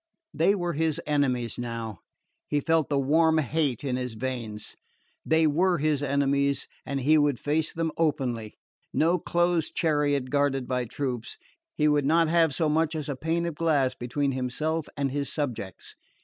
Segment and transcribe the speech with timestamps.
[0.33, 1.99] They were his enemies now
[2.47, 4.75] he felt the warm hate in his veins.
[5.23, 8.53] They were his enemies, and he would face them openly.
[8.91, 11.37] No closed chariot guarded by troops
[11.75, 15.31] he would not have so much as a pane of glass between himself and his
[15.31, 15.93] subjects.